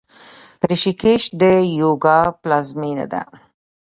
[0.69, 1.43] ریشیکیش د
[1.81, 3.21] یوګا پلازمینه ده.